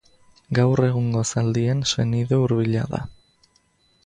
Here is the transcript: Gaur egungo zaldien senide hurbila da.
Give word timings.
Gaur 0.59 0.81
egungo 0.87 1.21
zaldien 1.33 1.83
senide 1.93 2.41
hurbila 2.45 2.89
da. 2.97 3.03